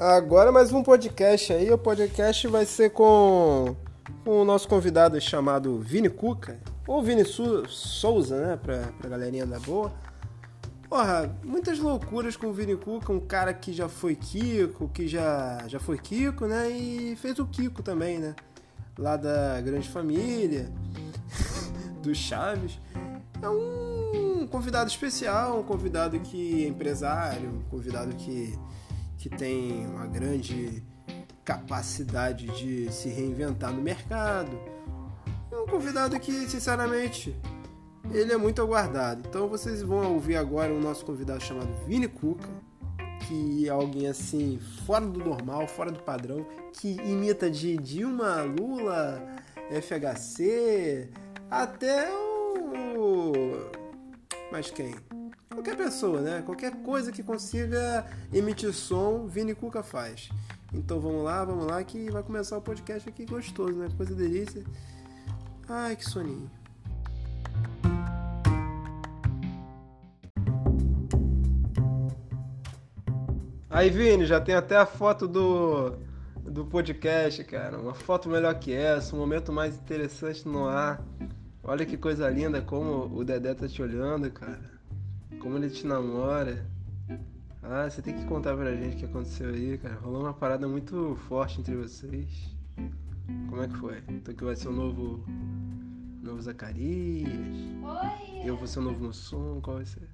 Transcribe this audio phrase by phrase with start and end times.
[0.00, 1.70] Agora mais um podcast aí.
[1.70, 3.76] O podcast vai ser com,
[4.24, 8.56] com o nosso convidado chamado Vini Cuca, ou Vini Su Souza, né?
[8.56, 9.92] Pra, pra galerinha da boa.
[10.88, 15.64] Porra, muitas loucuras com o Vini Cuca, um cara que já foi Kiko, que já,
[15.66, 16.70] já foi Kiko, né?
[16.70, 18.34] E fez o Kiko também, né?
[18.98, 20.72] Lá da Grande Família,
[22.02, 22.80] do Chaves.
[23.42, 28.58] É um convidado especial, um convidado que é empresário, um convidado que,
[29.20, 30.82] que tem uma grande
[31.44, 34.58] capacidade de se reinventar no mercado.
[35.52, 37.36] É um convidado que, sinceramente,
[38.10, 39.22] ele é muito aguardado.
[39.28, 42.48] Então vocês vão ouvir agora o nosso convidado chamado Vini Cuca,
[43.28, 49.22] que é alguém assim, fora do normal, fora do padrão, que imita de Dilma, Lula,
[49.70, 51.10] FHC,
[51.50, 53.32] até o.
[54.50, 54.94] Mas quem?
[55.60, 56.42] Qualquer pessoa, né?
[56.46, 60.30] Qualquer coisa que consiga emitir som, Vini Cuca faz.
[60.72, 63.90] Então vamos lá, vamos lá, que vai começar o podcast aqui gostoso, né?
[63.94, 64.64] Coisa delícia.
[65.68, 66.50] Ai, que soninho.
[73.68, 75.90] Aí, Vini, já tem até a foto do,
[76.42, 77.78] do podcast, cara.
[77.78, 81.04] Uma foto melhor que essa, um momento mais interessante no ar.
[81.62, 84.79] Olha que coisa linda como o Dedé tá te olhando, cara.
[85.40, 86.66] Como ele te namora.
[87.62, 89.94] Ah, você tem que contar pra gente o que aconteceu aí, cara.
[89.94, 92.54] Rolou uma parada muito forte entre vocês.
[93.48, 94.02] Como é que foi?
[94.08, 95.24] Então que vai ser o novo.
[96.22, 97.32] Novo Zacarias?
[97.32, 98.46] Oi!
[98.46, 99.60] Eu vou ser o novo Mussum?
[99.62, 100.06] Qual vai ser?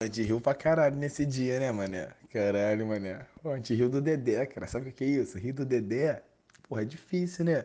[0.00, 2.10] A gente riu pra caralho nesse dia, né, mané?
[2.30, 3.26] Caralho, mané.
[3.42, 4.68] Pô, a gente riu do Dedé, cara.
[4.68, 5.36] Sabe o que é isso?
[5.36, 6.22] Rir do Dedé?
[6.68, 7.64] Porra, é difícil, né?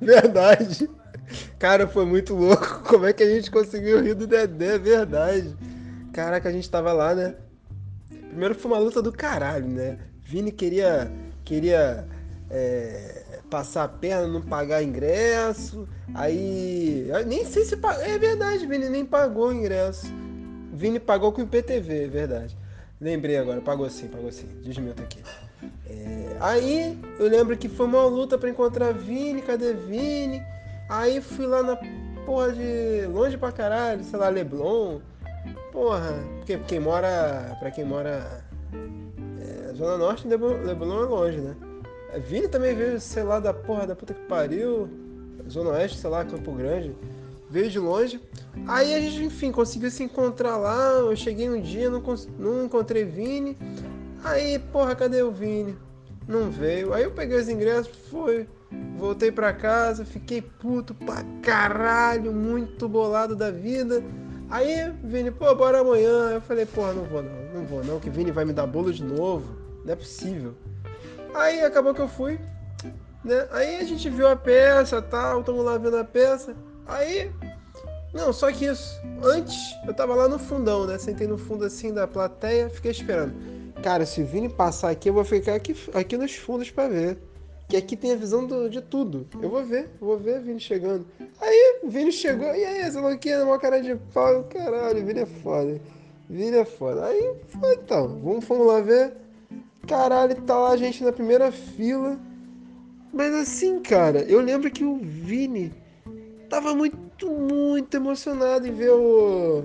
[0.00, 0.88] Verdade.
[1.58, 2.82] Cara, foi muito louco.
[2.86, 4.78] Como é que a gente conseguiu rir do Dedé?
[4.78, 5.54] Verdade.
[6.12, 7.34] Caraca, a gente tava lá, né?
[8.28, 9.98] Primeiro foi uma luta do caralho, né?
[10.22, 11.10] Vini queria,
[11.44, 12.06] queria
[12.50, 15.88] é, passar a perna, não pagar ingresso.
[16.14, 17.08] Aí.
[17.26, 17.76] Nem sei se.
[17.76, 20.06] pa- É verdade, Vini nem pagou ingresso.
[20.72, 22.56] Vini pagou com o IPTV, é verdade.
[23.00, 24.46] Lembrei agora, pagou sim, pagou sim.
[24.62, 25.18] Desmilta aqui.
[25.88, 30.42] É, aí eu lembro que foi uma luta pra encontrar Vini, cadê Vini?
[30.88, 31.78] Aí fui lá na
[32.24, 33.06] porra de.
[33.06, 35.00] longe pra caralho, sei lá, Leblon.
[35.72, 37.56] Porra, porque quem mora.
[37.60, 38.44] Pra quem mora.
[39.40, 41.54] É, Zona Norte, Leblon, é longe, né?
[42.26, 44.88] Vini também veio, sei lá, da porra da puta que pariu.
[45.48, 46.94] Zona Oeste, sei lá, Campo Grande.
[47.50, 48.20] Veio de longe.
[48.66, 50.92] Aí a gente, enfim, conseguiu se encontrar lá.
[50.98, 52.02] Eu cheguei um dia, não,
[52.38, 53.56] não encontrei Vini.
[54.24, 55.76] Aí, porra, cadê o Vini?
[56.26, 56.94] Não veio.
[56.94, 58.48] Aí eu peguei os ingressos, fui.
[58.96, 64.02] Voltei pra casa, fiquei puto pra caralho, muito bolado da vida.
[64.50, 66.30] Aí, Vini, pô, bora amanhã.
[66.30, 68.92] Eu falei, porra, não vou não, não vou não, que Vini vai me dar bolo
[68.92, 69.44] de novo.
[69.84, 70.54] Não é possível.
[71.34, 72.40] Aí acabou que eu fui,
[73.22, 73.46] né?
[73.50, 76.56] Aí a gente viu a peça tal, tamo lá vendo a peça.
[76.86, 77.30] Aí,
[78.14, 78.98] não, só que isso.
[79.22, 80.96] Antes, eu tava lá no fundão, né?
[80.96, 83.53] Sentei no fundo assim da plateia, fiquei esperando.
[83.84, 87.18] Cara, se o Vini passar aqui, eu vou ficar aqui, aqui nos fundos pra ver.
[87.68, 89.26] Que aqui tem a visão do- de tudo.
[89.42, 91.04] Eu vou ver, vou ver o Vini chegando.
[91.38, 95.26] Aí, o Vini chegou, e aí, essa louquinha, uma cara de pau, caralho, Vini é
[95.26, 95.78] foda.
[96.30, 97.04] Vini é foda.
[97.04, 99.12] Aí, foi então, vamos, vamos lá ver.
[99.86, 102.18] Caralho, tá lá a gente na primeira fila.
[103.12, 105.74] Mas assim, cara, eu lembro que o Vini
[106.48, 109.64] tava muito, muito emocionado em ver o,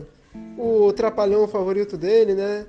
[0.58, 2.66] o trapalhão favorito dele, né?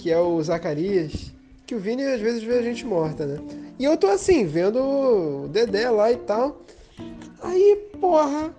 [0.00, 1.30] Que é o Zacarias.
[1.66, 3.38] Que o Vini às vezes vê a gente morta, né?
[3.78, 6.62] E eu tô assim, vendo o Dedé lá e tal.
[7.42, 8.50] Aí, porra,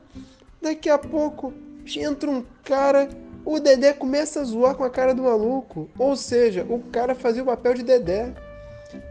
[0.61, 1.51] daqui a pouco
[1.97, 3.09] entra um cara,
[3.43, 5.89] o Dedé começa a zoar com a cara do maluco.
[5.97, 8.33] Ou seja, o cara fazia o papel de Dedé.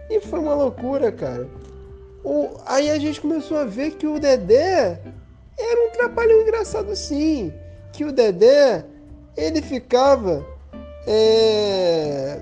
[0.08, 1.48] E foi uma loucura, cara.
[2.24, 5.00] O- aí a gente começou a ver que o Dedé
[5.59, 7.53] era um trapalhão engraçado sim.
[7.92, 8.84] Que o Dedé,
[9.36, 10.47] ele ficava
[11.06, 12.41] é,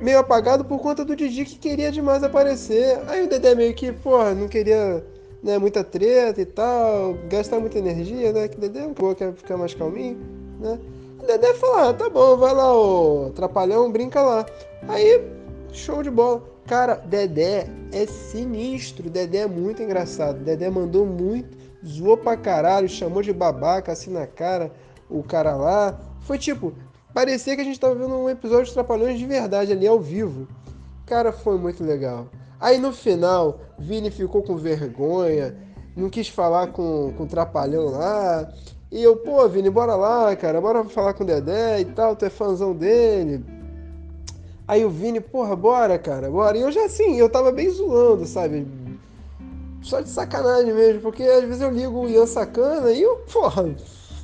[0.00, 3.00] meio apagado por conta do Didi que queria demais aparecer.
[3.08, 5.04] Aí o Dedé meio que, porra, não queria
[5.42, 8.48] né, muita treta e tal, gastar muita energia, né?
[8.48, 10.18] Que o Dedé é um pouco quer ficar mais calminho,
[10.60, 10.78] né?
[11.22, 14.46] O Dedé falou, ah, tá bom, vai lá, ô trapalhão, brinca lá.
[14.88, 15.22] Aí,
[15.72, 16.42] show de bola.
[16.66, 20.38] Cara, Dedé é sinistro, Dedé é muito engraçado.
[20.38, 21.56] Dedé mandou muito,
[21.86, 24.72] zoou pra caralho, chamou de babaca assim na cara
[25.10, 26.00] o cara lá.
[26.20, 26.72] Foi tipo,
[27.14, 30.48] parecia que a gente tava vendo um episódio de Trapalhões de verdade ali ao vivo.
[31.06, 32.26] Cara, foi muito legal.
[32.60, 35.56] Aí no final, Vini ficou com vergonha,
[35.96, 38.52] não quis falar com, com o Trapalhão lá.
[38.90, 42.24] E eu, pô, Vini, bora lá, cara, bora falar com o Dedé e tal, tu
[42.24, 43.44] é fãzão dele.
[44.66, 46.56] Aí o Vini, porra, bora, cara, bora.
[46.56, 48.66] E eu já assim, eu tava bem zoando, sabe?
[49.82, 53.74] Só de sacanagem mesmo, porque às vezes eu ligo o Ian Sacana e eu, porra,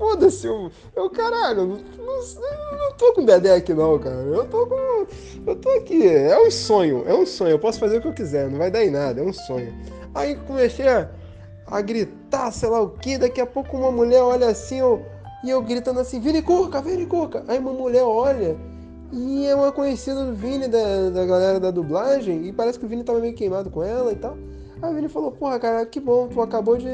[0.01, 4.17] foda-se, eu, eu caralho, não, não, não tô com Dedé aqui não, cara.
[4.17, 5.07] Eu tô com.
[5.47, 6.09] Eu tô aqui.
[6.09, 7.51] É um sonho, é um sonho.
[7.51, 9.73] Eu posso fazer o que eu quiser, não vai dar em nada, é um sonho.
[10.15, 11.11] Aí comecei a
[11.67, 13.19] a gritar, sei lá o que.
[13.19, 15.05] Daqui a pouco uma mulher olha assim, eu,
[15.45, 17.45] e eu gritando assim, Vini Cuca, Vini Cuca.
[17.47, 18.57] Aí uma mulher olha
[19.13, 22.89] e é uma conhecida do Vini, da, da galera da dublagem, e parece que o
[22.89, 24.37] Vini tava meio queimado com ela e tal.
[24.83, 26.89] Aí Vini falou, porra, cara, que bom, tu acabou de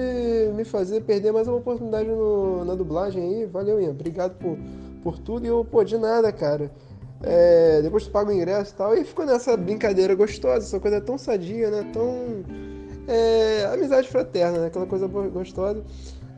[0.55, 3.47] me fazer perder mais uma oportunidade no, na dublagem aí.
[3.47, 4.59] Valeu, Ian, obrigado por,
[5.03, 5.47] por tudo.
[5.47, 6.71] E eu, pô, de nada, cara.
[7.23, 8.95] É, depois tu paga o ingresso e tal.
[8.97, 11.89] E ficou nessa brincadeira gostosa, essa coisa tão sadia, né?
[11.93, 12.45] Tão
[13.07, 14.67] é, amizade fraterna, né?
[14.67, 15.83] aquela coisa gostosa.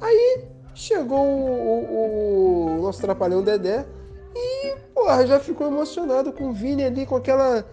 [0.01, 3.87] Aí chegou o, o, o nosso trapalhão Dedé
[4.35, 7.65] e, porra, já ficou emocionado com o Vini ali, com aquela.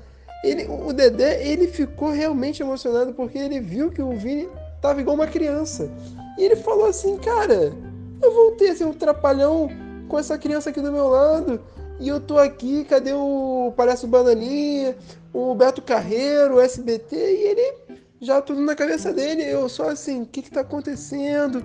[0.45, 4.47] Ele, o Dedé, ele ficou realmente emocionado porque ele viu que o Vini
[4.79, 5.89] tava igual uma criança.
[6.37, 7.73] E ele falou assim, cara,
[8.21, 9.67] eu voltei a ser um trapalhão
[10.07, 11.59] com essa criança aqui do meu lado.
[11.99, 14.95] E eu tô aqui, cadê o Palhaço Bananinha,
[15.33, 17.15] o Beto Carreiro, o SBT?
[17.15, 17.73] E ele
[18.21, 19.43] já tudo na cabeça dele.
[19.43, 21.63] Eu só assim, o que que tá acontecendo?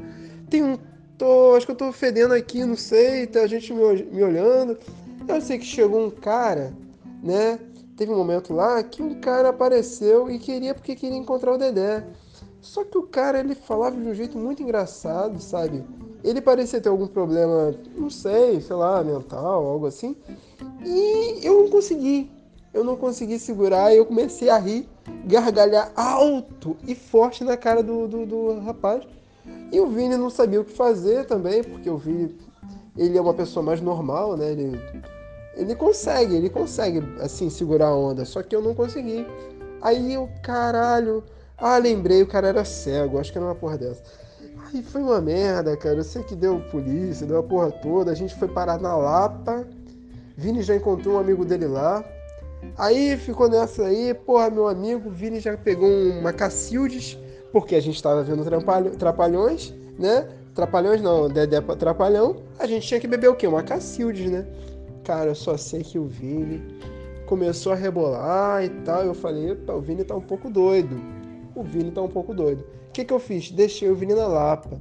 [0.49, 0.79] Tem um.
[1.19, 4.79] Tô, acho que eu tô fedendo aqui, não sei, tá a gente me, me olhando.
[5.29, 6.73] Eu sei que chegou um cara,
[7.23, 7.59] né?
[8.01, 12.03] Teve um momento lá que um cara apareceu e queria porque queria encontrar o Dedé.
[12.59, 15.85] Só que o cara ele falava de um jeito muito engraçado, sabe?
[16.25, 20.17] Ele parecia ter algum problema, não sei, sei lá, mental, algo assim.
[20.83, 22.31] E eu não consegui
[22.73, 24.89] eu não consegui segurar e eu comecei a rir,
[25.27, 29.07] gargalhar alto e forte na cara do, do, do rapaz.
[29.71, 32.35] E o Vini não sabia o que fazer também, porque o Vini
[32.97, 34.53] ele é uma pessoa mais normal, né?
[34.53, 34.81] Ele,
[35.61, 39.27] ele consegue, ele consegue, assim, segurar a onda, só que eu não consegui.
[39.83, 41.23] Aí eu, caralho,
[41.57, 44.03] ah, lembrei, o cara era cego, acho que era uma porra dessa.
[44.67, 48.15] Aí foi uma merda, cara, eu sei que deu polícia, deu a porra toda, a
[48.15, 49.67] gente foi parar na Lapa,
[50.37, 52.05] Vini já encontrou um amigo dele lá,
[52.77, 57.19] Aí ficou nessa aí, porra, meu amigo, Vini já pegou uma Cacildes,
[57.53, 58.45] porque a gente tava vendo
[58.97, 60.29] Trapalhões, né?
[60.55, 62.37] Trapalhões não, Dedé Trapalhão.
[62.59, 63.47] A gente tinha que beber o quê?
[63.47, 64.47] Uma Cacildes, né?
[65.11, 66.63] Cara, eu só sei que o Vini
[67.27, 69.03] começou a rebolar e tal.
[69.03, 71.03] Eu falei, epa, o Vini tá um pouco doido.
[71.53, 72.61] O Vini tá um pouco doido.
[72.61, 73.51] O que que eu fiz?
[73.51, 74.81] Deixei o Vini na Lapa.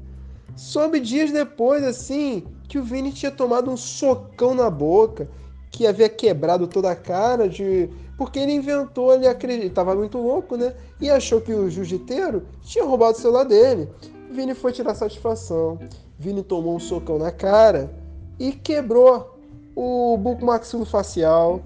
[0.55, 5.27] Soube dias depois, assim, que o Vini tinha tomado um socão na boca
[5.71, 7.89] que havia quebrado toda a cara de.
[8.15, 10.75] Porque ele inventou, ele acreditava muito louco, né?
[11.01, 13.89] E achou que o jiu-jiteiro tinha roubado o celular dele.
[14.29, 15.79] Vini foi tirar satisfação.
[16.19, 17.91] Vini tomou um socão na cara
[18.37, 19.38] e quebrou
[19.79, 21.61] o buco maxilofacial.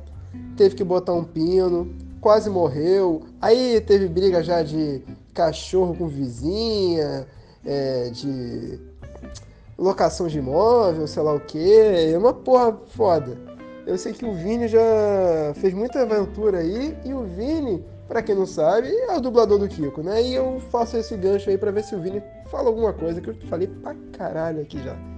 [0.55, 3.23] Teve que botar um pino, quase morreu.
[3.41, 5.01] Aí teve briga já de
[5.33, 7.27] cachorro com vizinha,
[7.65, 8.79] é, de
[9.77, 11.79] locação de imóvel, sei lá o que.
[12.13, 13.35] É uma porra foda.
[13.87, 14.79] Eu sei que o Vini já
[15.55, 19.67] fez muita aventura aí e o Vini, para quem não sabe, é o dublador do
[19.67, 20.21] Kiko, né?
[20.21, 23.31] E eu faço esse gancho aí para ver se o Vini fala alguma coisa que
[23.31, 25.12] eu falei pra caralho aqui já.